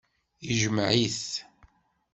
[0.49, 1.23] Ijmeɛ-it.